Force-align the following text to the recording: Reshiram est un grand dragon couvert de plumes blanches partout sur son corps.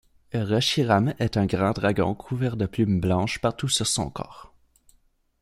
Reshiram 0.33 1.13
est 1.19 1.37
un 1.37 1.45
grand 1.45 1.73
dragon 1.73 2.15
couvert 2.15 2.57
de 2.57 2.65
plumes 2.65 2.99
blanches 2.99 3.37
partout 3.37 3.69
sur 3.69 3.85
son 3.85 4.09
corps. 4.09 4.51